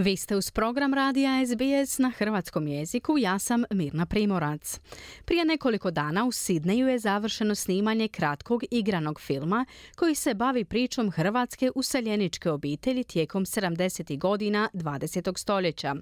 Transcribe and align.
Vi 0.00 0.16
ste 0.16 0.36
uz 0.36 0.50
program 0.50 0.94
radija 0.94 1.46
SBS 1.46 1.98
na 1.98 2.10
hrvatskom 2.10 2.66
jeziku, 2.66 3.18
ja 3.18 3.38
sam 3.38 3.64
Mirna 3.70 4.06
Primorac. 4.06 4.80
Prije 5.24 5.44
nekoliko 5.44 5.90
dana 5.90 6.24
u 6.24 6.32
Sidneju 6.32 6.88
je 6.88 6.98
završeno 6.98 7.54
snimanje 7.54 8.08
kratkog 8.08 8.62
igranog 8.70 9.20
filma 9.20 9.66
koji 9.96 10.14
se 10.14 10.34
bavi 10.34 10.64
pričom 10.64 11.10
hrvatske 11.10 11.70
useljeničke 11.74 12.50
obitelji 12.50 13.04
tijekom 13.04 13.44
70. 13.44 14.18
godina 14.18 14.68
20. 14.74 15.38
stoljeća. 15.38 15.94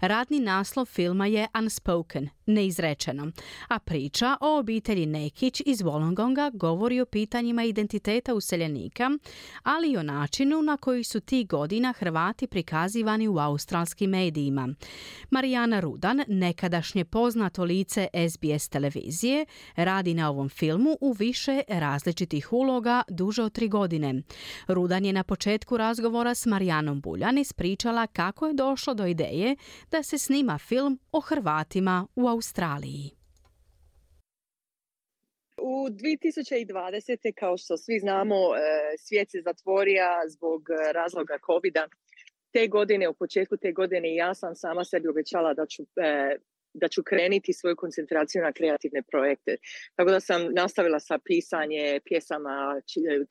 Radni 0.00 0.40
naslov 0.40 0.86
filma 0.86 1.26
je 1.26 1.46
Unspoken, 1.58 2.28
neizrečeno, 2.48 3.32
a 3.68 3.78
priča 3.78 4.36
o 4.40 4.58
obitelji 4.58 5.06
Nekić 5.06 5.62
iz 5.66 5.78
Wollongonga 5.82 6.56
govori 6.56 7.00
o 7.00 7.06
pitanjima 7.06 7.64
identiteta 7.64 8.34
useljenika, 8.34 9.10
ali 9.62 9.90
i 9.90 9.96
o 9.96 10.02
načinu 10.02 10.62
na 10.62 10.76
koji 10.76 11.04
su 11.04 11.20
ti 11.20 11.44
godina 11.44 11.92
Hrvati 11.92 12.46
prikazivani 12.46 13.28
u 13.28 13.38
australskim 13.38 14.10
medijima. 14.10 14.68
Marijana 15.30 15.80
Rudan, 15.80 16.24
nekadašnje 16.28 17.04
poznato 17.04 17.64
lice 17.64 18.08
SBS 18.30 18.68
televizije, 18.68 19.46
radi 19.76 20.14
na 20.14 20.30
ovom 20.30 20.48
filmu 20.48 20.96
u 21.00 21.12
više 21.12 21.62
različitih 21.68 22.52
uloga 22.52 23.02
duže 23.08 23.42
od 23.42 23.52
tri 23.52 23.68
godine. 23.68 24.22
Rudan 24.68 25.04
je 25.04 25.12
na 25.12 25.24
početku 25.24 25.76
razgovora 25.76 26.34
s 26.34 26.46
Marijanom 26.46 27.00
Buljan 27.00 27.38
ispričala 27.38 28.06
kako 28.06 28.46
je 28.46 28.54
došlo 28.54 28.94
do 28.94 29.06
ideje 29.06 29.56
da 29.90 30.02
se 30.02 30.18
snima 30.18 30.58
film 30.58 30.98
o 31.12 31.20
Hrvatima 31.20 32.06
u 32.14 32.28
Australiji. 32.28 32.37
U 35.62 35.88
2020. 35.90 37.32
kao 37.36 37.56
što 37.56 37.76
svi 37.76 37.98
znamo, 37.98 38.34
e, 38.34 38.60
svijet 38.98 39.30
se 39.30 39.40
zatvorija 39.44 40.22
zbog 40.28 40.62
razloga 40.94 41.38
covid 41.46 41.74
te 42.52 42.66
godine, 42.66 43.08
u 43.08 43.14
početku 43.14 43.56
te 43.56 43.72
godine 43.72 44.14
ja 44.14 44.34
sam 44.34 44.54
sama 44.54 44.84
sebi 44.84 45.08
obećala 45.08 45.54
da 45.54 45.66
ću, 45.66 45.82
e, 45.82 46.36
da 46.74 46.88
ću 46.88 47.02
kreniti 47.02 47.52
svoju 47.52 47.76
koncentraciju 47.76 48.42
na 48.42 48.52
kreativne 48.52 49.02
projekte. 49.02 49.56
Tako 49.96 50.10
da 50.10 50.20
sam 50.20 50.54
nastavila 50.54 51.00
sa 51.00 51.18
pisanje 51.24 52.00
pjesama, 52.04 52.80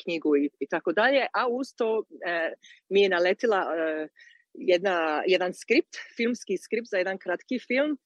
knjigu 0.04 0.38
i, 0.38 0.50
i 0.60 0.68
tako 0.68 0.92
dalje, 0.92 1.26
a 1.34 1.48
uz 1.48 1.68
to 1.76 2.04
e, 2.26 2.54
mi 2.90 3.02
je 3.02 3.10
naletila 3.10 3.58
e, 3.58 4.08
jedna, 4.54 5.24
jedan 5.28 5.54
skript, 5.54 5.96
filmski 6.16 6.58
skript 6.58 6.88
za 6.90 6.98
jedan 6.98 7.18
kratki 7.18 7.60
film 7.60 7.98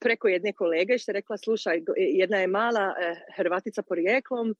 preko 0.00 0.28
jedne 0.28 0.52
kolege 0.52 0.98
što 0.98 1.10
je 1.10 1.14
rekla, 1.14 1.36
slušaj, 1.36 1.82
jedna 1.96 2.38
je 2.38 2.46
mala 2.46 2.94
Hrvatica 3.36 3.82
porijeklom, 3.82 4.54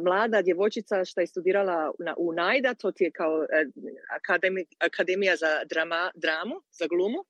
mlada 0.00 0.42
djevojčica 0.42 1.04
što 1.04 1.20
je 1.20 1.26
studirala 1.26 1.92
na, 1.98 2.14
u 2.18 2.32
Najda, 2.32 2.74
to 2.74 2.92
je 2.98 3.10
kao 3.10 3.42
e, 3.42 3.66
akademija 4.78 5.36
za 5.36 5.64
drama, 5.68 6.10
dramu, 6.14 6.54
za 6.72 6.86
glumu. 6.86 7.24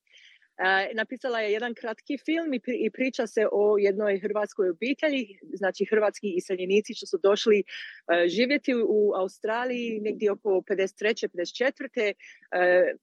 Napisala 0.94 1.40
je 1.40 1.52
jedan 1.52 1.74
kratki 1.74 2.18
film 2.18 2.54
i, 2.54 2.60
i 2.66 2.90
priča 2.90 3.26
se 3.26 3.46
o 3.52 3.78
jednoj 3.78 4.20
hrvatskoj 4.20 4.70
obitelji, 4.70 5.38
znači 5.54 5.84
hrvatski 5.90 6.34
iseljenici 6.36 6.94
što 6.94 7.06
su 7.06 7.18
došli 7.22 7.58
e, 7.58 8.28
živjeti 8.28 8.74
u 8.74 9.12
Australiji 9.16 10.00
negdje 10.00 10.32
oko 10.32 10.48
53. 10.48 11.28
54. 11.28 12.14
Uh, 12.14 12.98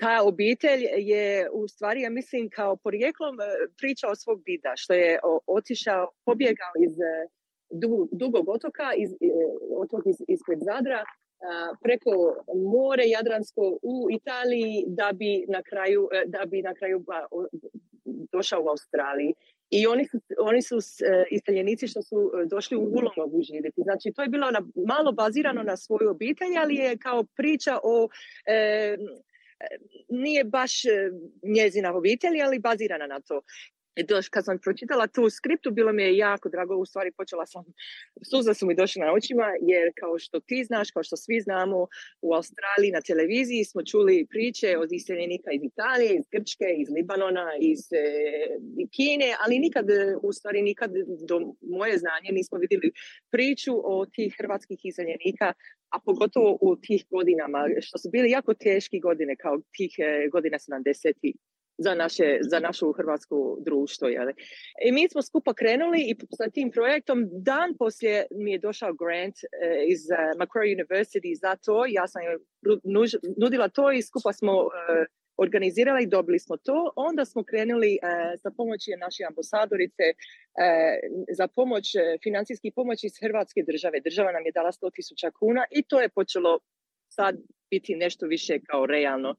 ta 0.00 0.22
obitelj 0.22 0.82
je 0.96 1.50
u 1.52 1.68
stvari, 1.68 2.00
ja 2.00 2.10
mislim, 2.10 2.50
kao 2.50 2.76
porijeklom 2.76 3.40
e, 3.40 3.44
priča 3.76 4.08
o 4.08 4.16
svog 4.16 4.42
dida, 4.44 4.72
što 4.76 4.92
je 4.94 5.18
otišao, 5.46 6.10
pobjegao 6.24 6.72
iz 6.86 6.96
dugog 8.12 8.48
otoka, 8.48 8.94
iz, 8.96 9.12
e, 9.12 9.16
otok 9.76 10.02
ispred 10.28 10.58
Zadra, 10.58 11.04
preko 11.82 12.44
more 12.72 13.04
Jadransko 13.06 13.78
u 13.82 14.08
Italiji 14.10 14.84
da 14.86 15.10
bi 15.12 15.44
na 15.48 15.62
kraju, 15.62 16.08
e, 16.12 16.22
da 16.26 16.44
bi 16.46 16.62
na 16.62 16.74
kraju 16.74 17.04
došao 18.32 18.62
u 18.62 18.68
Australiji. 18.68 19.34
I 19.70 19.86
oni 19.86 20.04
su, 20.04 20.20
oni 20.38 20.62
su 20.62 20.76
e, 20.76 21.24
iseljenici 21.30 21.88
što 21.88 22.02
su 22.02 22.30
došli 22.50 22.76
u 22.76 22.80
Ulomogu 22.80 23.42
živjeti. 23.42 23.82
Znači, 23.82 24.12
to 24.16 24.22
je 24.22 24.28
bilo 24.28 24.50
na, 24.50 24.62
malo 24.86 25.12
bazirano 25.12 25.62
na 25.62 25.76
svoju 25.76 26.10
obitelj, 26.10 26.58
ali 26.62 26.74
je 26.74 26.98
kao 26.98 27.24
priča 27.36 27.78
o... 27.82 28.08
nije 30.08 30.44
baš 30.44 30.72
njezina 31.42 31.96
obitelj, 31.96 32.42
ali 32.42 32.58
bazirana 32.58 33.06
na 33.06 33.20
to. 33.20 33.40
I 33.96 34.02
doš, 34.04 34.28
kad 34.28 34.44
sam 34.44 34.58
pročitala 34.58 35.06
tu 35.06 35.30
skriptu, 35.30 35.70
bilo 35.70 35.92
mi 35.92 36.02
je 36.02 36.16
jako 36.16 36.48
drago, 36.48 36.76
u 36.76 36.86
stvari 36.86 37.12
počela 37.12 37.46
sam, 37.46 37.64
suza 38.30 38.54
su 38.54 38.66
mi 38.66 38.74
došle 38.74 39.00
na 39.06 39.12
očima, 39.12 39.46
jer 39.62 39.92
kao 40.00 40.18
što 40.18 40.40
ti 40.40 40.64
znaš, 40.64 40.90
kao 40.90 41.02
što 41.02 41.16
svi 41.16 41.40
znamo, 41.40 41.86
u 42.22 42.34
Australiji 42.34 42.90
na 42.92 43.00
televiziji 43.00 43.64
smo 43.64 43.82
čuli 43.82 44.26
priče 44.30 44.78
od 44.78 44.92
iseljenika 44.92 45.50
iz 45.52 45.62
Italije, 45.64 46.14
iz 46.14 46.24
Grčke, 46.32 46.66
iz 46.78 46.88
Libanona, 46.96 47.48
iz 47.60 47.80
e, 47.92 48.04
Kine, 48.96 49.30
ali 49.44 49.58
nikad, 49.58 49.86
u 50.22 50.32
stvari 50.32 50.62
nikad 50.62 50.90
do 51.28 51.36
moje 51.60 51.98
znanje 51.98 52.30
nismo 52.32 52.58
vidjeli 52.58 52.92
priču 53.30 53.72
o 53.84 54.06
tih 54.06 54.34
hrvatskih 54.38 54.78
iseljenika 54.84 55.52
a 55.94 55.98
pogotovo 56.04 56.58
u 56.60 56.76
tih 56.76 57.04
godinama, 57.10 57.58
što 57.80 57.98
su 57.98 58.10
bili 58.10 58.30
jako 58.30 58.54
teški 58.54 59.00
godine, 59.00 59.36
kao 59.36 59.60
tih 59.76 59.94
e, 59.98 60.28
godina 60.28 60.58
70 60.58 61.34
za, 61.78 61.94
naše, 61.94 62.38
za 62.50 62.60
našu 62.60 62.92
hrvatsku 62.92 63.58
društvo. 63.64 64.08
Jeli. 64.08 64.34
I 64.86 64.92
mi 64.92 65.08
smo 65.08 65.22
skupa 65.22 65.54
krenuli 65.54 66.00
i 66.00 66.16
sa 66.36 66.50
tim 66.50 66.70
projektom 66.70 67.28
dan 67.30 67.76
poslije 67.78 68.26
mi 68.30 68.52
je 68.52 68.58
došao 68.58 68.92
grant 68.92 69.34
eh, 69.36 69.84
iz 69.88 70.00
uh, 70.10 70.38
Macquarie 70.40 70.74
University 70.78 71.40
za 71.40 71.56
to. 71.56 71.84
Ja 71.88 72.08
sam 72.08 72.22
joj 72.22 72.38
nudila 73.36 73.68
to 73.68 73.92
i 73.92 74.02
skupa 74.02 74.32
smo 74.32 74.52
uh, 74.52 74.70
organizirali, 75.36 76.06
dobili 76.06 76.38
smo 76.38 76.56
to. 76.56 76.92
Onda 76.96 77.24
smo 77.24 77.44
krenuli 77.44 77.98
sa 78.42 78.50
pomoći 78.56 78.90
naše 79.00 79.22
ambasadorice 79.24 80.06
za 81.38 81.46
pomoć, 81.48 81.86
financijski 82.22 82.70
pomoć 82.70 83.04
iz 83.04 83.12
Hrvatske 83.22 83.60
države. 83.66 84.00
Država 84.00 84.32
nam 84.32 84.46
je 84.46 84.52
dala 84.52 84.72
100.000 84.72 85.30
kuna 85.38 85.64
i 85.70 85.82
to 85.82 86.00
je 86.00 86.08
počelo 86.08 86.58
sad 87.08 87.34
biti 87.70 87.94
nešto 87.94 88.26
više 88.26 88.60
kao 88.60 88.86
realno. 88.86 89.34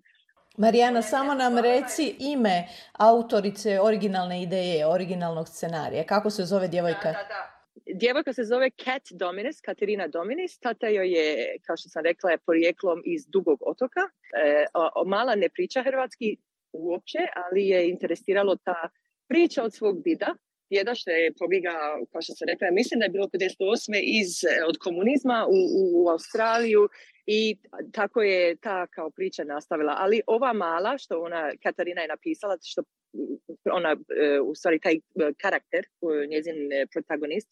Marijana, 0.57 1.01
samo 1.01 1.33
nam 1.33 1.57
reci 1.57 2.15
ime 2.19 2.67
autorice 2.91 3.79
originalne 3.81 4.41
ideje, 4.41 4.87
originalnog 4.87 5.47
scenarija. 5.47 6.03
Kako 6.03 6.29
se 6.29 6.45
zove 6.45 6.67
djevojka? 6.67 7.11
Da, 7.11 7.23
da, 7.29 7.53
Djevojka 7.93 8.33
se 8.33 8.43
zove 8.43 8.69
Kat 8.69 9.01
Dominis, 9.11 9.61
Katerina 9.61 10.07
Dominis. 10.07 10.59
Tata 10.59 10.87
joj 10.87 11.09
je, 11.11 11.57
kao 11.65 11.77
što 11.77 11.89
sam 11.89 12.03
rekla, 12.03 12.31
je 12.31 12.37
porijeklom 12.37 13.01
iz 13.05 13.25
Dugog 13.27 13.59
otoka. 13.65 13.99
E, 13.99 14.65
o, 14.73 15.05
mala 15.05 15.35
ne 15.35 15.49
priča 15.49 15.83
hrvatski 15.83 16.37
uopće, 16.73 17.19
ali 17.35 17.67
je 17.67 17.89
interesiralo 17.89 18.55
ta 18.55 18.89
priča 19.27 19.63
od 19.63 19.73
svog 19.73 20.03
dida 20.03 20.35
djeda 20.69 20.95
što 20.95 21.11
je 21.11 21.33
pobjegao, 21.39 22.05
kao 22.11 22.21
što 22.21 22.33
sam 22.37 22.47
rekla, 22.51 22.77
mislim 22.79 22.99
da 22.99 23.05
je 23.05 23.15
bilo 23.15 23.27
58. 23.27 23.99
Iz, 24.21 24.31
od 24.69 24.75
komunizma 24.85 25.37
u, 25.55 25.57
u, 25.79 25.81
u 25.99 26.09
Australiju 26.09 26.81
i 27.25 27.57
tako 27.91 28.21
je 28.21 28.55
ta 28.55 28.87
kao 28.87 29.09
priča 29.09 29.43
nastavila. 29.43 29.95
Ali 29.97 30.21
ova 30.27 30.53
mala, 30.53 30.97
što 30.97 31.21
ona, 31.21 31.51
Katarina 31.63 32.01
je 32.01 32.07
napisala, 32.07 32.57
što 32.61 32.83
ona, 33.71 33.89
e, 33.91 34.39
u 34.39 34.55
stvari 34.55 34.79
taj 34.79 34.93
e, 34.93 34.99
karakter, 35.41 35.85
njezin 36.29 36.73
e, 36.73 36.85
protagonist, 36.93 37.49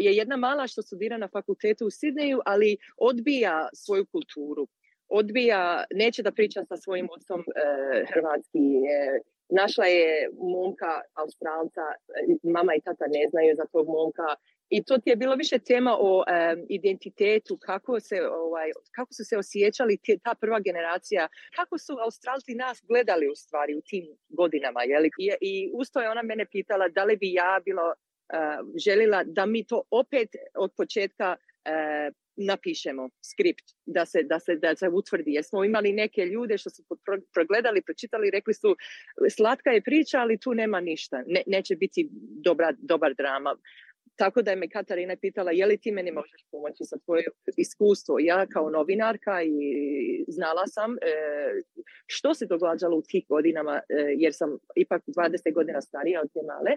je 0.00 0.16
jedna 0.16 0.36
mala 0.36 0.66
što 0.66 0.82
studira 0.82 1.18
na 1.18 1.28
fakultetu 1.28 1.86
u 1.86 1.90
Sidneju, 1.90 2.40
ali 2.44 2.76
odbija 2.96 3.68
svoju 3.74 4.06
kulturu. 4.06 4.68
Odbija, 5.08 5.84
neće 5.94 6.22
da 6.22 6.32
priča 6.32 6.64
sa 6.64 6.76
svojim 6.76 7.08
otcom 7.16 7.44
hrvatski, 8.12 8.58
našla 9.48 9.86
je 9.86 10.30
momka 10.56 11.00
Australca, 11.14 11.84
mama 12.42 12.74
i 12.74 12.80
tata 12.80 13.04
ne 13.06 13.28
znaju 13.30 13.54
za 13.56 13.64
tog 13.72 13.86
momka, 13.88 14.28
i 14.70 14.84
to 14.84 14.98
ti 14.98 15.10
je 15.10 15.16
bilo 15.16 15.34
više 15.34 15.58
tema 15.58 15.96
o 16.00 16.24
identitetu, 16.68 17.58
kako, 17.60 18.00
se, 18.00 18.16
ovaj, 18.22 18.70
kako 18.96 19.14
su 19.14 19.24
se 19.24 19.38
osjećali 19.38 19.98
ta 20.24 20.34
prva 20.40 20.60
generacija, 20.60 21.28
kako 21.56 21.78
su 21.78 21.92
Australci 22.04 22.54
nas 22.54 22.82
gledali 22.88 23.28
u 23.28 23.34
stvari 23.34 23.74
u 23.74 23.80
tim 23.80 24.04
godinama. 24.28 24.82
Jeli? 24.82 25.10
I, 25.18 25.30
I 25.40 25.70
usto 25.74 26.00
je 26.00 26.10
ona 26.10 26.22
mene 26.22 26.46
pitala 26.46 26.88
da 26.88 27.04
li 27.04 27.16
bi 27.16 27.32
ja 27.32 27.60
bilo 27.64 27.86
uh, 27.88 28.78
željela 28.84 29.24
da 29.24 29.46
mi 29.46 29.66
to 29.66 29.82
opet 29.90 30.28
od 30.54 30.70
početka 30.76 31.36
napišemo 32.38 33.08
skript, 33.22 33.64
da 33.86 34.06
se, 34.06 34.22
da, 34.22 34.38
se, 34.40 34.56
da 34.56 34.76
se 34.76 34.88
utvrdi. 34.88 35.32
Jer 35.32 35.44
smo 35.44 35.64
imali 35.64 35.92
neke 35.92 36.26
ljude 36.26 36.58
što 36.58 36.70
su 36.70 36.82
progledali, 37.34 37.82
pročitali, 37.82 38.30
rekli 38.30 38.54
su 38.54 38.76
slatka 39.36 39.70
je 39.70 39.82
priča, 39.82 40.18
ali 40.20 40.40
tu 40.40 40.54
nema 40.54 40.80
ništa. 40.80 41.22
Ne, 41.26 41.42
neće 41.46 41.76
biti 41.76 42.08
dobra, 42.44 42.72
dobar 42.78 43.14
drama. 43.14 43.56
Tako 44.18 44.42
da 44.42 44.50
je 44.50 44.56
me 44.56 44.68
Katarina 44.68 45.16
pitala 45.16 45.50
je 45.52 45.66
li 45.66 45.76
ti 45.76 45.92
meni 45.92 46.10
možeš 46.10 46.44
pomoći 46.50 46.84
sa 46.84 46.96
tvoje 47.04 47.24
iskustvo. 47.56 48.16
Ja 48.20 48.46
kao 48.46 48.70
novinarka 48.70 49.42
i 49.42 50.24
znala 50.28 50.66
sam, 50.66 50.92
e, 50.92 50.98
što 52.06 52.34
se 52.34 52.46
događalo 52.46 52.96
u 52.96 53.02
tih 53.02 53.24
godinama, 53.28 53.80
jer 54.16 54.32
sam 54.34 54.58
ipak 54.76 55.02
20 55.06 55.54
godina 55.54 55.80
starija 55.80 56.20
od 56.20 56.32
te 56.32 56.40
male. 56.50 56.72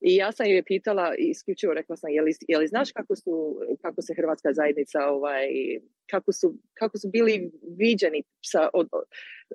I 0.00 0.16
ja 0.16 0.32
sam 0.32 0.46
je 0.46 0.62
pitala, 0.62 1.14
isključivo 1.18 1.74
rekla 1.74 1.96
sam, 1.96 2.10
je 2.10 2.22
li, 2.22 2.32
je 2.48 2.58
li 2.58 2.66
znaš 2.66 2.92
kako, 2.92 3.16
su, 3.16 3.60
kako 3.82 4.02
se 4.02 4.14
hrvatska 4.14 4.52
zajednica, 4.52 4.98
ovaj, 5.08 5.46
kako, 6.10 6.32
su, 6.32 6.54
kako 6.74 6.98
su 6.98 7.08
bili 7.08 7.50
viđeni 7.78 8.22
sa, 8.44 8.68
od, 8.72 8.88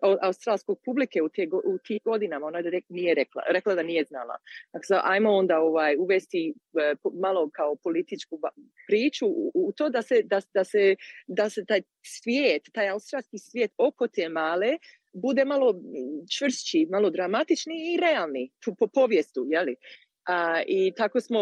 od 0.02 0.18
australskog 0.22 0.80
publike 0.86 1.22
u, 1.22 1.30
te, 1.30 1.48
u 1.66 1.78
tih 1.88 2.02
godinama, 2.06 2.48
ona 2.48 2.60
je 2.60 2.82
nije 2.90 3.16
rekla, 3.16 3.42
rekla 3.50 3.76
da 3.76 3.84
nije 3.84 4.04
znala. 4.04 4.36
Dakle, 4.74 5.00
ajmo 5.04 5.32
onda 5.32 5.60
ovaj, 5.60 5.96
uvesti 5.98 6.54
e, 6.74 6.96
malo 7.14 7.50
kao 7.54 7.76
političku 7.76 8.40
priču 8.88 9.28
u, 9.28 9.52
u 9.54 9.72
to 9.72 9.90
da 9.90 10.02
se, 10.02 10.22
da, 10.24 10.42
da, 10.54 10.64
se, 10.64 10.96
da 11.28 11.50
se 11.50 11.66
taj 11.66 11.82
svijet, 12.06 12.62
taj 12.74 12.90
australski 12.90 13.38
svijet 13.38 13.72
oko 13.78 14.08
te 14.08 14.30
male 14.30 14.78
bude 15.14 15.46
malo 15.46 15.76
čvršći, 16.38 16.88
malo 16.92 17.10
dramatični 17.10 17.94
i 17.94 17.98
realni 17.98 18.52
po 18.80 18.88
povijestu, 18.88 19.46
jeli? 19.50 19.76
A, 20.26 20.62
I 20.68 20.94
tako 20.98 21.22
smo, 21.22 21.40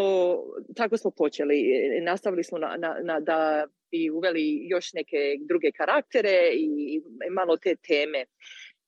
tako 0.76 0.96
smo 0.96 1.10
počeli. 1.10 1.64
Nastavili 2.02 2.44
smo 2.44 2.58
na, 2.58 2.76
na, 2.78 2.96
na 3.02 3.20
da 3.20 3.66
bi 3.90 4.10
uveli 4.10 4.68
još 4.68 4.92
neke 4.92 5.16
druge 5.48 5.70
karaktere 5.72 6.50
i 6.54 7.02
malo 7.30 7.56
te 7.56 7.76
teme. 7.76 8.24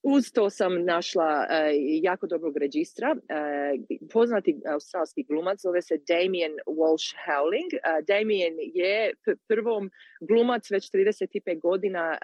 Uz 0.03 0.33
to 0.33 0.51
sam 0.51 0.85
našla 0.85 1.47
uh, 1.51 1.57
jako 2.03 2.27
dobrog 2.27 2.57
registra. 2.57 3.17
Uh, 3.17 3.99
poznati 4.13 4.57
australski 4.67 5.23
glumac 5.23 5.61
zove 5.61 5.83
se 5.83 5.99
Damien 6.09 6.53
Walsh 6.67 7.15
Howling. 7.27 7.71
Uh, 7.75 8.05
Damien 8.07 8.55
je 8.75 9.15
prvom 9.49 9.91
glumac 10.21 10.71
već 10.71 10.91
35 10.91 11.61
godina 11.61 12.19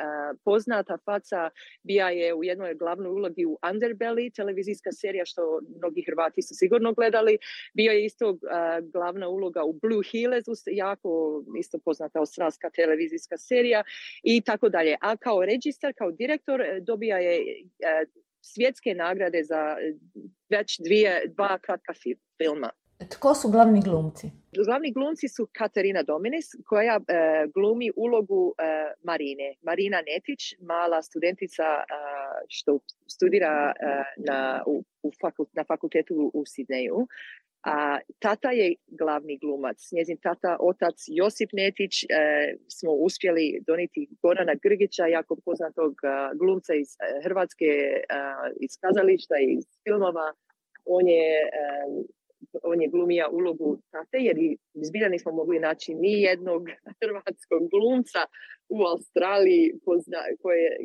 poznata 0.44 0.98
faca. 1.04 1.50
Bija 1.82 2.10
je 2.10 2.34
u 2.34 2.44
jednoj 2.44 2.75
glavnoj 2.75 3.10
ulogi 3.10 3.44
u 3.46 3.58
Underbelly, 3.62 4.34
televizijska 4.37 4.93
serija 4.93 5.25
što 5.25 5.60
mnogi 5.78 6.04
Hrvati 6.06 6.43
su 6.43 6.54
sigurno 6.54 6.93
gledali. 6.93 7.38
Bio 7.75 7.93
je 7.93 8.04
isto 8.04 8.38
glavna 8.93 9.28
uloga 9.28 9.64
u 9.64 9.72
Blue 9.72 10.02
Heelers, 10.12 10.46
jako 10.66 11.43
isto 11.58 11.78
poznata 11.84 12.19
australska 12.19 12.70
televizijska 12.70 13.37
serija 13.38 13.82
i 14.22 14.40
tako 14.40 14.69
dalje. 14.69 14.96
A 15.00 15.16
kao 15.16 15.44
registar, 15.44 15.93
kao 15.98 16.10
direktor 16.12 16.60
dobija 16.81 17.19
je 17.19 17.37
E, 17.81 18.06
svjetske 18.40 18.94
nagrade 18.94 19.43
za 19.44 19.76
e, 19.81 19.94
već 20.48 20.81
dvije, 20.84 21.22
dva 21.26 21.58
kratka 21.58 21.93
filma. 22.38 22.70
Tko 22.98 23.34
su 23.34 23.48
glavni 23.50 23.81
glumci? 23.81 24.31
Glavni 24.66 24.93
glumci 24.93 25.28
su 25.28 25.48
Katarina 25.52 26.02
Dominis 26.02 26.46
koja 26.66 26.96
e, 26.96 27.46
glumi 27.54 27.90
ulogu 27.96 28.54
Marine. 29.02 29.54
Marina 29.62 29.96
Netić, 29.96 30.54
mala 30.60 31.02
studentica 31.02 31.64
što 32.48 32.78
studira 33.06 33.72
na, 34.16 34.62
u, 34.66 34.82
na 35.52 35.64
fakultetu 35.64 36.31
u 36.34 36.43
Sidneju. 36.46 37.06
A 37.66 37.98
tata 38.19 38.50
je 38.50 38.75
glavni 38.87 39.38
glumac. 39.38 39.78
Njezin 39.93 40.16
tata, 40.22 40.56
otac 40.60 40.94
Josip 41.06 41.50
Netić, 41.52 42.04
e, 42.04 42.06
smo 42.69 42.93
uspjeli 42.93 43.62
doniti 43.66 44.08
Gorana 44.22 44.54
Grgića, 44.62 45.06
jako 45.06 45.37
poznatog 45.44 45.94
glumca 46.40 46.75
iz 46.75 46.90
e, 46.94 47.22
Hrvatske, 47.25 47.64
e, 47.64 48.02
iz 48.60 48.70
kazališta, 48.81 49.34
iz 49.38 49.64
filmova. 49.84 50.28
On 50.84 51.08
je, 51.08 51.50
on 52.76 52.82
je 52.82 52.88
glumija 52.88 53.28
ulogu 53.28 53.78
tate, 53.90 54.19
jer 54.19 54.37
zbilja 54.75 55.08
nismo 55.08 55.32
mogli 55.32 55.58
naći 55.58 55.94
ni 55.94 56.23
jednog 56.23 56.62
hrvatskog 57.00 57.61
glumca 57.70 58.23
u 58.69 58.82
Australiji 58.82 59.73
pozna, 59.84 60.19
koje 60.43 60.76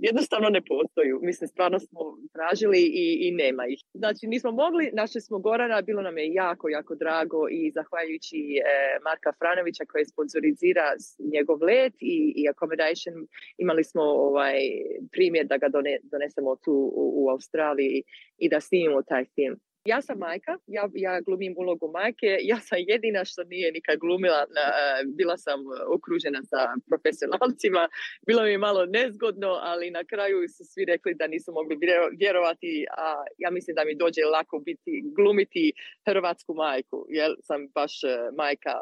jednostavno 0.00 0.48
ne 0.48 0.62
postoji. 0.72 1.12
Mislim, 1.22 1.48
stvarno 1.48 1.78
smo 1.78 2.00
tražili 2.32 2.80
i, 2.80 3.06
i 3.26 3.32
nema 3.32 3.66
ih. 3.66 3.80
Znači, 3.94 4.26
nismo 4.26 4.50
mogli, 4.50 4.90
našli 4.92 5.20
smo 5.20 5.38
Gorana, 5.38 5.82
bilo 5.82 6.02
nam 6.02 6.18
je 6.18 6.32
jako, 6.32 6.68
jako 6.68 6.94
drago 6.94 7.48
i 7.50 7.70
zahvaljujući 7.74 8.36
e, 8.36 8.62
Marka 9.04 9.32
Franovića 9.38 9.84
koji 9.84 10.04
sponsorizira 10.04 10.86
njegov 11.34 11.62
let 11.62 11.94
i, 12.00 12.32
i 12.36 12.48
accommodation, 12.48 13.16
imali 13.58 13.84
smo 13.84 14.02
ovaj 14.02 14.58
primjer 15.12 15.46
da 15.46 15.56
ga 15.56 15.68
donesemo 16.12 16.56
tu 16.64 16.72
u, 16.72 17.04
u 17.20 17.30
Australiji 17.30 18.02
i 18.38 18.48
da 18.48 18.60
snimimo 18.60 19.02
taj 19.02 19.24
film. 19.34 19.56
Ja 19.86 20.02
sam 20.02 20.18
majka, 20.18 20.58
ja, 20.66 20.88
ja 20.94 21.20
glumim 21.20 21.54
ulogu 21.56 21.90
majke, 21.92 22.38
ja 22.42 22.60
sam 22.60 22.78
jedina 22.86 23.24
što 23.24 23.44
nije 23.44 23.72
nikad 23.72 23.98
glumila, 23.98 24.44
bila 25.18 25.36
sam 25.36 25.60
okružena 25.94 26.42
sa 26.42 26.60
profesionalcima, 26.88 27.88
bilo 28.26 28.42
mi 28.42 28.50
je 28.50 28.58
malo 28.58 28.86
nezgodno, 28.86 29.48
ali 29.48 29.90
na 29.90 30.04
kraju 30.04 30.48
su 30.48 30.64
svi 30.64 30.84
rekli 30.84 31.14
da 31.14 31.26
nisu 31.26 31.52
mogli 31.52 31.78
vjerovati, 32.18 32.86
a 32.98 33.24
ja 33.38 33.50
mislim 33.50 33.74
da 33.74 33.84
mi 33.84 33.94
dođe 33.94 34.24
lako 34.24 34.58
biti, 34.58 35.02
glumiti 35.16 35.72
hrvatsku 36.08 36.54
majku, 36.54 37.06
jer 37.08 37.30
sam 37.42 37.68
baš 37.74 38.04
e, 38.04 38.08
majka, 38.36 38.74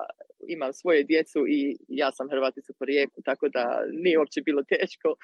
imam 0.49 0.73
svoje 0.73 1.03
djecu 1.03 1.47
i 1.49 1.77
ja 1.89 2.13
sam 2.13 2.31
hrvatica 2.31 2.73
po 2.79 2.85
rijeku, 2.85 3.23
tako 3.25 3.49
da 3.49 3.85
nije 3.93 4.19
uopće 4.19 4.41
bilo 4.41 4.63
teško 4.63 5.15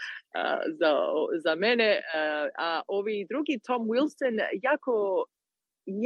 za, 0.79 0.93
za 1.45 1.55
mene. 1.55 2.01
A 2.59 2.83
ovi 2.89 3.27
drugi, 3.29 3.61
Tom 3.67 3.83
Wilson, 3.89 4.41
jako 4.63 5.25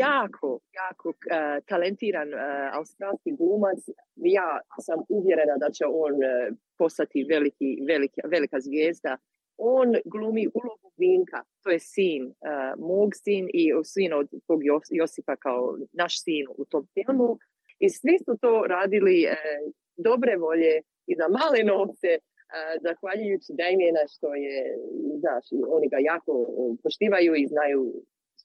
jako, 0.07 0.61
jako 0.81 1.09
uh, 1.09 1.15
talentiran 1.69 2.29
uh, 2.35 2.41
australski 2.79 3.31
glumac. 3.39 3.81
Ja 4.17 4.61
sam 4.87 4.99
uvjerena 5.09 5.57
da 5.57 5.69
će 5.71 5.85
on 5.87 6.15
uh, 6.15 6.57
postati 6.79 7.27
veliki, 7.35 7.71
veliki, 7.89 8.21
velika 8.25 8.61
zvijezda. 8.61 9.17
On 9.57 9.89
glumi 10.05 10.45
ulogu 10.61 10.89
Vinka, 10.99 11.41
to 11.63 11.71
je 11.71 11.79
sin, 11.79 12.23
mog 12.79 13.11
sin 13.25 13.49
i 13.63 13.65
sin 13.85 14.13
od 14.13 14.29
tog 14.47 14.61
Josipa 14.91 15.37
kao 15.37 15.79
naš 15.93 16.15
sin 16.25 16.45
u 16.59 16.65
tom 16.65 16.87
filmu. 16.95 17.39
I 17.79 17.91
svi 17.91 18.17
su 18.25 18.33
to 18.41 18.65
radili 18.69 19.17
dobre 19.97 20.37
volje 20.37 20.75
i 21.07 21.13
za 21.21 21.29
male 21.29 21.61
novce, 21.73 22.11
zahvaljujući 22.87 23.51
Damiena 23.61 24.05
što 24.15 24.35
je, 24.35 24.59
znaš, 25.23 25.45
oni 25.77 25.89
ga 25.89 25.99
jako 26.13 26.33
poštivaju 26.83 27.33
i 27.35 27.47
znaju 27.47 27.83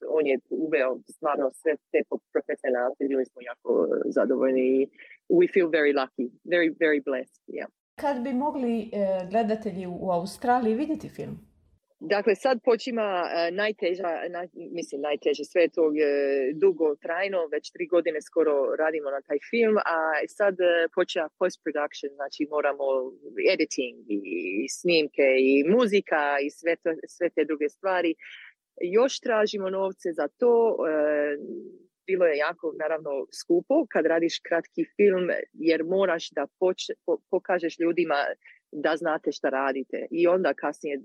on 0.08 0.26
je 0.26 0.38
uveo 0.50 0.98
stvarno 1.08 1.50
sve 1.52 1.76
te 1.92 2.02
profesionalce, 2.32 3.04
bili 3.08 3.24
smo 3.24 3.40
jako 3.42 3.88
zadovoljni 4.04 4.88
we 5.38 5.46
feel 5.54 5.68
very 5.78 5.92
lucky, 6.00 6.26
very, 6.44 6.70
very 6.84 7.00
blessed. 7.04 7.42
Yeah. 7.48 7.68
Kad 7.94 8.22
bi 8.22 8.32
mogli 8.32 8.80
e, 8.80 8.86
gledatelji 9.30 9.86
u 9.86 10.10
Australiji 10.10 10.74
vidjeti 10.74 11.08
film? 11.08 11.50
Dakle, 12.00 12.34
sad 12.34 12.56
počima 12.64 13.06
uh, 13.22 13.56
najteža, 13.56 14.10
naj, 14.36 14.46
mislim 14.78 15.00
najteže, 15.00 15.44
sve 15.44 15.68
to 15.68 15.82
dugo 16.54 16.96
trajno, 17.04 17.38
već 17.54 17.72
tri 17.72 17.86
godine 17.86 18.18
skoro 18.22 18.54
radimo 18.82 19.10
na 19.10 19.20
taj 19.28 19.38
film, 19.50 19.76
a 19.94 19.96
sad 20.38 20.54
uh, 20.60 21.28
post-production, 21.38 22.10
znači 22.18 22.42
moramo 22.50 22.86
editing 23.52 23.96
i 24.08 24.22
snimke 24.78 25.28
i 25.50 25.52
muzika 25.76 26.22
i 26.46 26.50
sve, 26.50 26.76
to, 26.82 26.90
sve 27.16 27.26
te 27.30 27.44
druge 27.44 27.68
stvari. 27.68 28.14
Još 28.80 29.20
tražimo 29.20 29.70
novce 29.70 30.12
za 30.12 30.28
to. 30.28 30.76
E, 30.88 31.36
bilo 32.06 32.24
je 32.26 32.36
jako, 32.36 32.74
naravno, 32.78 33.10
skupo 33.40 33.86
kad 33.92 34.06
radiš 34.06 34.38
kratki 34.48 34.84
film, 34.96 35.26
jer 35.52 35.84
moraš 35.84 36.30
da 36.30 36.46
pokažeš 37.30 37.78
ljudima 37.78 38.20
da 38.72 38.96
znate 38.96 39.32
šta 39.32 39.48
radite. 39.48 40.06
I 40.10 40.26
onda 40.26 40.54
kasnije 40.54 41.00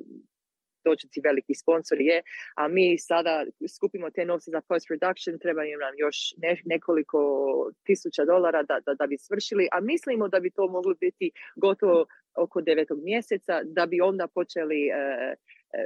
doći 0.86 1.08
ti 1.12 1.20
veliki 1.24 1.54
sponsor 1.62 1.98
je, 2.10 2.18
a 2.62 2.64
mi 2.68 2.86
sada 3.10 3.34
skupimo 3.76 4.08
te 4.16 4.26
novce 4.26 4.52
za 4.56 4.62
post-production, 4.70 5.36
treba 5.44 5.62
nam 5.86 5.96
još 6.06 6.18
nekoliko 6.74 7.20
tisuća 7.86 8.24
dolara 8.26 8.62
da, 8.70 8.78
da, 8.86 8.94
da 9.00 9.06
bi 9.08 9.18
svršili, 9.18 9.66
a 9.76 9.78
mislimo 9.92 10.26
da 10.34 10.40
bi 10.40 10.50
to 10.58 10.64
moglo 10.68 10.94
biti 11.06 11.32
gotovo 11.56 12.06
oko 12.44 12.62
devetog 12.62 13.00
mjeseca, 13.10 13.56
da 13.78 13.84
bi 13.86 14.02
onda 14.02 14.26
počeli 14.28 14.82
E, 14.88 15.36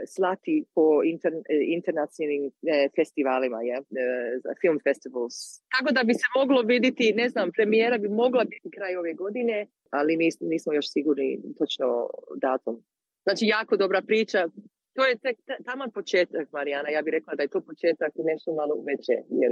slati 0.08 0.66
po 0.76 1.04
inter, 1.04 1.34
e, 1.34 1.56
internacionalnim 1.78 2.52
e, 2.62 2.90
festivalima, 2.96 3.62
je, 3.62 3.76
film 4.62 4.80
festivals. 4.84 5.36
Tako 5.76 5.94
da 5.94 6.04
bi 6.04 6.14
se 6.14 6.28
moglo 6.36 6.62
vidjeti, 6.62 7.14
ne 7.14 7.30
znam, 7.30 7.52
premijera 7.52 7.98
bi 7.98 8.10
mogla 8.10 8.44
biti 8.44 8.70
kraj 8.76 8.96
ove 8.96 9.14
godine, 9.14 9.68
ali 9.90 10.18
nis, 10.18 10.40
nismo 10.40 10.74
još 10.74 10.92
sigurni 10.92 11.40
točno 11.58 12.10
datum. 12.42 12.84
Znači, 13.24 13.46
jako 13.46 13.78
dobra 13.78 14.02
priča. 14.02 14.48
To 14.94 15.06
je 15.06 15.18
tek 15.18 15.38
taman 15.66 15.92
početak, 15.92 16.52
Marijana. 16.52 16.90
Ja 16.90 17.02
bih 17.02 17.12
rekla 17.12 17.36
da 17.36 17.44
je 17.44 17.54
to 17.54 17.62
početak 17.62 18.12
i 18.16 18.24
nešto 18.24 18.54
malo 18.54 18.76
veće, 18.88 19.16
jer 19.42 19.52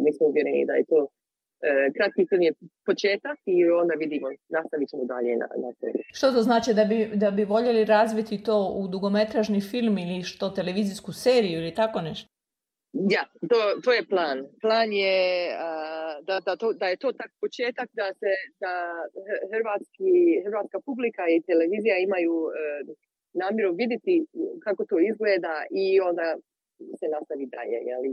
nismo 0.00 0.26
uvjereni 0.26 0.66
da 0.66 0.72
je 0.72 0.84
to 0.84 1.08
kratki 1.96 2.26
film 2.28 2.42
je 2.42 2.52
početak 2.86 3.38
i 3.46 3.70
onda 3.70 3.94
vidimo, 3.94 4.28
nastavit 4.48 4.88
ćemo 4.88 5.04
dalje 5.04 5.36
na, 5.36 5.48
na 5.56 5.68
Što 6.12 6.32
to 6.32 6.42
znači 6.42 6.74
da 6.74 6.84
bi, 6.84 7.10
da 7.14 7.30
bi 7.30 7.44
voljeli 7.44 7.84
razviti 7.84 8.42
to 8.42 8.72
u 8.76 8.88
dugometražni 8.88 9.60
film 9.60 9.98
ili 9.98 10.22
što 10.22 10.50
televizijsku 10.50 11.12
seriju 11.12 11.58
ili 11.58 11.74
tako 11.74 12.00
nešto? 12.00 12.28
Ja, 12.92 13.24
to, 13.50 13.58
to 13.84 13.90
je 13.92 14.08
plan. 14.12 14.38
Plan 14.60 14.92
je 14.92 15.16
uh, 15.52 16.24
da, 16.26 16.40
da, 16.46 16.56
to, 16.56 16.72
da 16.72 16.86
je 16.88 16.96
to 16.96 17.12
tak 17.12 17.30
početak 17.40 17.88
da 17.92 18.06
se 18.20 18.32
da 18.64 18.74
hrvatski, 19.52 20.12
hrvatska 20.46 20.78
publika 20.88 21.22
i 21.28 21.42
televizija 21.50 21.96
imaju 21.98 22.34
uh, 22.46 22.52
namjeru 23.32 23.72
vidjeti 23.82 24.14
kako 24.64 24.82
to 24.90 24.96
izgleda 25.10 25.54
i 25.70 26.00
onda 26.00 26.26
se 26.98 27.06
nastavi 27.16 27.46
dalje 27.56 27.78
jeli, 27.90 28.10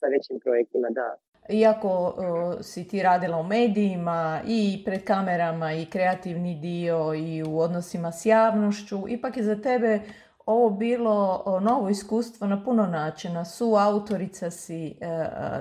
sa 0.00 0.06
većim 0.14 0.36
projektima. 0.44 0.88
Da. 0.90 1.08
Iako 1.48 2.14
si 2.60 2.88
ti 2.88 3.02
radila 3.02 3.36
u 3.36 3.42
medijima 3.42 4.40
i 4.46 4.82
pred 4.84 5.04
kamerama 5.04 5.72
i 5.72 5.86
kreativni 5.86 6.54
dio 6.54 7.14
i 7.14 7.42
u 7.42 7.60
odnosima 7.60 8.12
s 8.12 8.26
javnošću, 8.26 9.08
ipak 9.08 9.36
je 9.36 9.42
za 9.42 9.62
tebe 9.62 10.00
ovo 10.46 10.70
bilo 10.70 11.44
novo 11.62 11.88
iskustvo 11.88 12.46
na 12.46 12.64
puno 12.64 12.86
načina. 12.86 13.44
Su 13.44 13.74
autorica 13.74 14.50
si 14.50 14.86
e, 14.86 14.94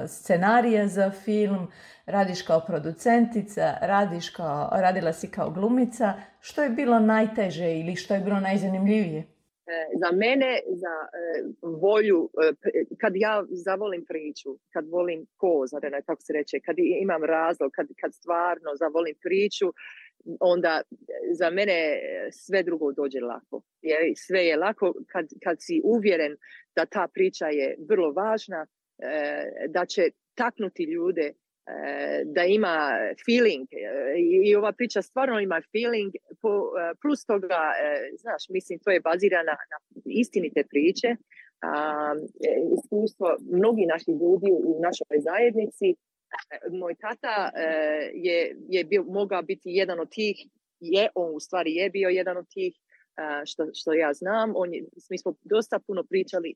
scenarija 0.08 0.88
za 0.88 1.12
film, 1.12 1.67
radiš 2.06 2.41
kao 2.41 2.60
producentica, 2.60 3.77
radiš 3.82 4.29
kao, 4.29 4.70
radila 4.72 5.13
si 5.13 5.27
kao 5.27 5.50
glumica. 5.50 6.13
Što 6.39 6.63
je 6.63 6.70
bilo 6.70 7.00
najteže 7.00 7.79
ili 7.79 7.96
što 7.96 8.13
je 8.13 8.20
bilo 8.20 8.39
najzanimljivije? 8.39 9.37
E, 9.67 9.97
za 10.01 10.12
mene, 10.12 10.59
za 10.67 10.95
volju, 11.81 12.29
kad 13.01 13.13
ja 13.15 13.45
zavolim 13.50 14.05
priču, 14.05 14.50
kad 14.74 14.88
volim 14.89 15.25
koz, 15.38 15.69
kako 16.05 16.21
se 16.21 16.33
reče, 16.33 16.59
kad 16.59 16.75
imam 16.77 17.24
razlog, 17.24 17.71
kad, 17.71 17.88
kad 18.01 18.13
stvarno 18.13 18.69
zavolim 18.79 19.15
priču, 19.24 19.67
onda 20.39 20.81
za 21.31 21.50
mene 21.50 22.00
sve 22.31 22.63
drugo 22.63 22.91
dođe 22.91 23.19
lako. 23.19 23.62
Jer 23.81 24.01
sve 24.15 24.45
je 24.45 24.57
lako 24.57 24.93
kad, 25.07 25.25
kad 25.43 25.57
si 25.59 25.81
uvjeren 25.83 26.38
da 26.75 26.86
ta 26.86 27.07
priča 27.13 27.47
je 27.47 27.75
vrlo 27.89 28.12
važna, 28.12 28.65
e, 29.00 29.43
da 29.67 29.86
će 29.86 30.01
taknuti 30.36 30.83
ljude, 30.83 31.25
e, 31.25 31.33
da 32.25 32.43
ima 32.43 32.75
feeling 33.25 33.67
i 34.45 34.55
ova 34.55 34.71
priča 34.71 35.01
stvarno 35.01 35.39
ima 35.39 35.62
feeling 35.71 36.12
plus 37.01 37.25
toga, 37.25 37.62
znaš, 38.19 38.50
mislim 38.50 38.79
to 38.79 38.91
je 38.91 39.00
bazirana 39.00 39.55
na 39.71 39.77
istinite 40.05 40.63
priče, 40.69 41.15
iskustvo 42.77 43.38
mnogi 43.51 43.86
naših 43.86 44.15
ljudi 44.21 44.50
u 44.51 44.79
našoj 44.81 45.17
zajednici 45.29 45.95
moj 46.71 46.95
tata 46.95 47.51
je, 48.13 48.55
je 48.69 48.83
bio, 48.83 49.03
mogao 49.03 49.41
biti 49.41 49.69
jedan 49.69 50.00
od 50.00 50.09
tih, 50.09 50.36
je, 50.79 51.09
on 51.15 51.36
u 51.36 51.39
stvari 51.39 51.75
je 51.75 51.89
bio 51.89 52.09
jedan 52.09 52.38
od 52.38 52.45
tih 52.53 52.74
što, 53.45 53.67
što 53.74 53.93
ja 53.93 54.13
znam. 54.13 54.53
On 54.55 54.74
je, 54.74 54.83
mi 55.09 55.17
smo 55.17 55.33
dosta 55.43 55.79
puno 55.88 56.03
pričali 56.03 56.53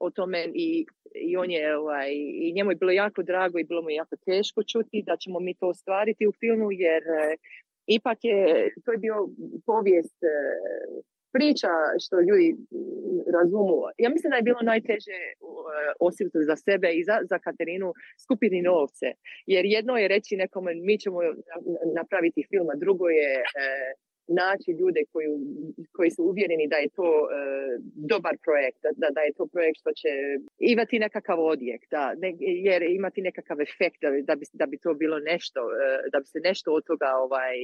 o 0.00 0.10
tome 0.10 0.44
i, 0.54 0.86
i 1.14 1.36
on 1.36 1.50
je, 1.50 1.76
ovaj, 1.76 2.10
i 2.14 2.52
njemu 2.52 2.70
je 2.70 2.76
bilo 2.76 2.92
jako 2.92 3.22
drago 3.22 3.58
i 3.58 3.64
bilo 3.64 3.82
mu 3.82 3.90
jako 3.90 4.16
teško 4.16 4.62
čuti 4.62 5.02
da 5.06 5.16
ćemo 5.16 5.40
mi 5.40 5.54
to 5.54 5.68
ostvariti 5.68 6.26
u 6.26 6.32
filmu 6.40 6.72
jer 6.72 7.02
e, 7.02 7.36
ipak 7.86 8.18
je, 8.22 8.70
to 8.84 8.92
je 8.92 8.98
bio 8.98 9.28
povijest 9.66 10.18
priča 11.32 11.72
što 12.02 12.20
ljudi 12.20 12.56
razumu. 13.36 13.76
Ja 13.98 14.10
mislim 14.10 14.30
da 14.30 14.36
je 14.36 14.42
bilo 14.42 14.62
najteže 14.62 15.18
osim 16.00 16.30
za 16.32 16.56
sebe 16.56 16.88
i 16.92 17.04
za, 17.04 17.16
za 17.30 17.38
Katerinu 17.38 17.92
skupiti 18.24 18.62
novce. 18.62 19.06
Jer 19.46 19.64
jedno 19.64 19.96
je 19.96 20.08
reći 20.08 20.36
nekome 20.36 20.74
mi 20.74 20.98
ćemo 20.98 21.18
napraviti 21.94 22.46
film, 22.50 22.68
a 22.70 22.76
drugo 22.76 23.08
je 23.08 23.32
e, 23.34 23.42
naći 24.42 24.70
ljude 24.80 25.02
koji, 25.12 25.26
koji 25.96 26.10
su 26.10 26.22
uvjereni 26.30 26.66
da 26.72 26.76
je 26.76 26.88
to 26.98 27.08
e, 27.22 27.30
dobar 28.12 28.34
projekt, 28.46 28.82
da, 29.02 29.08
da 29.16 29.20
je 29.20 29.32
to 29.38 29.44
projekt 29.54 29.78
što 29.82 29.90
će 30.00 30.12
imati 30.58 30.98
nekakav 30.98 31.38
odjek, 31.52 31.80
da, 31.90 32.14
jer 32.68 32.82
imati 32.82 33.20
nekakav 33.28 33.60
efekt 33.60 33.98
da, 34.04 34.10
da, 34.28 34.34
bi, 34.40 34.44
da 34.52 34.66
bi 34.66 34.76
to 34.84 34.94
bilo 34.94 35.18
nešto, 35.18 35.60
e, 35.60 36.10
da 36.12 36.18
bi 36.20 36.26
se 36.26 36.38
nešto 36.48 36.68
od 36.72 36.84
toga 36.90 37.10
ovaj, 37.26 37.56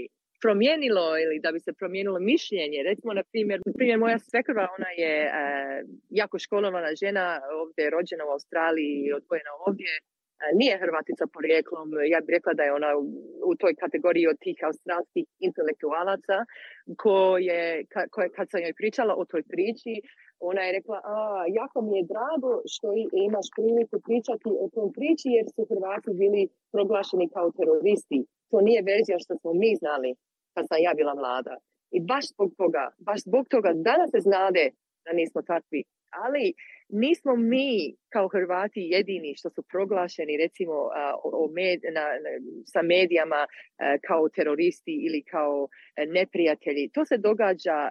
promijenilo 0.42 1.06
ili 1.24 1.40
da 1.44 1.52
bi 1.52 1.60
se 1.60 1.72
promijenilo 1.72 2.18
mišljenje. 2.20 2.78
Recimo, 2.90 3.12
na 3.12 3.22
primjer, 3.32 3.60
primjer 3.76 3.98
moja 3.98 4.18
svekrva, 4.18 4.68
ona 4.78 4.90
je 5.02 5.14
e, 5.24 5.32
jako 6.10 6.38
školovana 6.38 6.90
žena, 7.02 7.40
ovdje 7.62 7.82
je 7.84 7.90
rođena 7.90 8.24
u 8.26 8.32
Australiji 8.36 8.94
i 9.06 9.12
odvojena 9.12 9.52
ovdje. 9.66 9.92
E, 10.44 10.46
nije 10.60 10.78
Hrvatica 10.82 11.24
porijeklom, 11.36 11.88
ja 12.12 12.18
bih 12.20 12.32
rekla 12.36 12.52
da 12.58 12.62
je 12.62 12.72
ona 12.72 12.90
u, 13.50 13.54
toj 13.60 13.74
kategoriji 13.74 14.26
od 14.32 14.38
tih 14.44 14.58
australskih 14.68 15.24
intelektualaca 15.48 16.36
koje, 17.04 17.84
koje, 18.10 18.28
kad 18.36 18.46
sam 18.50 18.60
joj 18.60 18.74
pričala 18.80 19.12
o 19.16 19.24
toj 19.24 19.42
priči, 19.52 19.94
ona 20.50 20.62
je 20.62 20.72
rekla, 20.78 20.98
a, 21.04 21.44
jako 21.60 21.78
mi 21.82 21.94
je 21.98 22.08
drago 22.12 22.52
što 22.72 22.86
imaš 23.26 23.46
priliku 23.56 23.96
pričati 24.06 24.48
o 24.64 24.66
tom 24.74 24.88
priči 24.96 25.28
jer 25.36 25.46
su 25.54 25.62
Hrvati 25.70 26.10
bili 26.22 26.42
proglašeni 26.72 27.26
kao 27.34 27.48
teroristi. 27.58 28.18
To 28.50 28.56
nije 28.68 28.88
verzija 28.92 29.18
što 29.24 29.32
smo 29.40 29.50
mi 29.62 29.70
znali 29.82 30.10
kad 30.54 30.64
sam 30.68 30.78
ja 30.86 30.92
bila 31.00 31.14
mlada. 31.14 31.54
I 31.96 31.98
baš 32.10 32.24
zbog 32.34 32.50
toga, 32.60 32.84
baš 33.06 33.20
zbog 33.28 33.44
toga 33.54 33.70
danas 33.88 34.10
se 34.10 34.20
znade 34.28 34.64
da 35.04 35.10
nismo 35.12 35.40
takvi. 35.52 35.80
Ali 36.24 36.44
nismo 36.88 37.36
mi 37.36 37.96
kao 38.12 38.28
Hrvati 38.28 38.80
jedini 38.80 39.34
što 39.36 39.50
su 39.50 39.62
proglašeni 39.62 40.36
recimo 40.36 40.72
o 41.22 41.50
med, 41.54 41.80
na, 41.94 42.06
sa 42.66 42.82
medijama 42.82 43.46
kao 44.06 44.28
teroristi 44.28 44.92
ili 45.06 45.22
kao 45.22 45.68
e, 45.96 46.06
neprijatelji. 46.06 46.90
To 46.94 47.04
se 47.04 47.18
događa 47.18 47.78
e, 47.88 47.90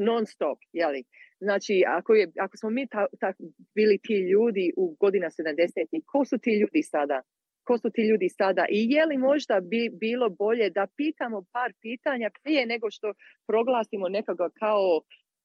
non 0.00 0.26
stop, 0.26 0.58
jeli? 0.72 1.04
Znači, 1.40 1.82
ako, 1.86 2.14
je, 2.14 2.32
ako 2.38 2.56
smo 2.56 2.70
mi 2.70 2.86
ta, 2.86 3.06
ta, 3.20 3.32
bili 3.74 3.98
ti 3.98 4.14
ljudi 4.14 4.72
u 4.76 4.96
godina 5.00 5.26
70. 5.26 6.00
Ko 6.06 6.24
su 6.24 6.38
ti 6.38 6.50
ljudi 6.60 6.82
sada? 6.82 7.22
ko 7.64 7.78
su 7.78 7.90
ti 7.90 8.02
ljudi 8.02 8.28
sada 8.28 8.64
i 8.70 8.92
je 8.92 9.06
li 9.06 9.18
možda 9.18 9.60
bi 9.60 9.90
bilo 9.92 10.28
bolje 10.28 10.70
da 10.70 10.86
pitamo 10.96 11.44
par 11.52 11.72
pitanja 11.80 12.30
prije 12.42 12.66
nego 12.66 12.90
što 12.90 13.12
proglasimo 13.46 14.08
nekoga 14.08 14.48
kao 14.58 15.00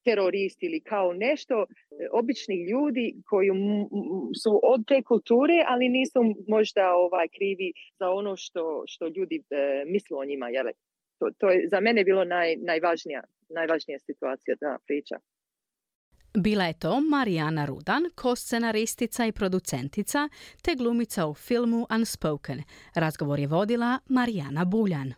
terorist 0.09 0.63
ili 0.63 0.79
kao 0.79 1.13
nešto, 1.13 1.55
e, 1.61 1.65
obični 2.11 2.55
ljudi 2.71 3.05
koji 3.29 3.49
su 4.43 4.59
od 4.63 4.81
te 4.87 5.03
kulture, 5.03 5.57
ali 5.67 5.89
nisu 5.89 6.19
možda 6.47 6.83
ovaj 7.05 7.27
krivi 7.37 7.69
za 7.99 8.07
ono 8.09 8.35
što, 8.37 8.83
što 8.87 9.07
ljudi 9.07 9.37
e, 9.39 9.83
misle 9.93 10.17
o 10.17 10.25
njima. 10.25 10.49
Jel? 10.49 10.65
To, 11.19 11.25
to 11.39 11.49
je 11.49 11.67
za 11.71 11.79
mene 11.79 12.03
bilo 12.03 12.23
naj, 12.23 12.55
najvažnija, 12.55 13.21
najvažnija 13.49 13.99
situacija, 13.99 14.55
da, 14.61 14.77
priča. 14.87 15.17
Bila 16.37 16.65
je 16.65 16.79
to 16.79 17.01
Marijana 17.01 17.65
Rudan, 17.65 18.03
ko-scenaristica 18.15 19.25
i 19.25 19.31
producentica, 19.31 20.29
te 20.63 20.75
glumica 20.75 21.27
u 21.27 21.33
filmu 21.33 21.87
Unspoken. 21.95 22.59
Razgovor 22.95 23.39
je 23.39 23.47
vodila 23.47 23.99
Marijana 24.09 24.65
Buljan. 24.65 25.13